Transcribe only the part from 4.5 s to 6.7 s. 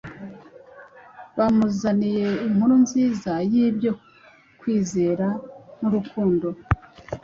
kwizera n’urukundo”